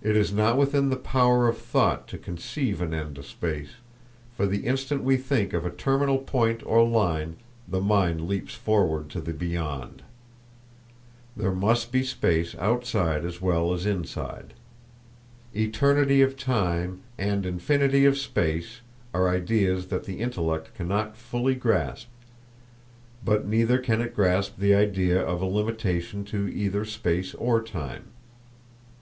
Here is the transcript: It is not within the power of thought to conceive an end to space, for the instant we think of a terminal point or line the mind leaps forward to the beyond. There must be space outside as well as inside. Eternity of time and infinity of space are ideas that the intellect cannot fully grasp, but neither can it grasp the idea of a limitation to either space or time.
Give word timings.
It 0.00 0.16
is 0.16 0.32
not 0.32 0.56
within 0.56 0.90
the 0.90 0.96
power 0.96 1.48
of 1.48 1.58
thought 1.58 2.06
to 2.06 2.18
conceive 2.18 2.80
an 2.80 2.94
end 2.94 3.16
to 3.16 3.24
space, 3.24 3.70
for 4.36 4.46
the 4.46 4.64
instant 4.64 5.02
we 5.02 5.16
think 5.16 5.52
of 5.52 5.66
a 5.66 5.70
terminal 5.72 6.18
point 6.18 6.62
or 6.64 6.86
line 6.86 7.34
the 7.66 7.80
mind 7.80 8.28
leaps 8.28 8.54
forward 8.54 9.08
to 9.10 9.20
the 9.20 9.32
beyond. 9.32 10.02
There 11.36 11.50
must 11.50 11.90
be 11.90 12.04
space 12.04 12.54
outside 12.60 13.24
as 13.24 13.42
well 13.42 13.74
as 13.74 13.86
inside. 13.86 14.54
Eternity 15.52 16.22
of 16.22 16.36
time 16.38 17.00
and 17.18 17.44
infinity 17.44 18.04
of 18.04 18.16
space 18.18 18.82
are 19.12 19.28
ideas 19.28 19.88
that 19.88 20.04
the 20.04 20.20
intellect 20.20 20.72
cannot 20.76 21.16
fully 21.16 21.56
grasp, 21.56 22.06
but 23.24 23.48
neither 23.48 23.78
can 23.78 24.00
it 24.00 24.14
grasp 24.14 24.58
the 24.58 24.76
idea 24.76 25.20
of 25.20 25.42
a 25.42 25.46
limitation 25.46 26.22
to 26.26 26.46
either 26.46 26.84
space 26.84 27.34
or 27.34 27.60
time. 27.60 28.12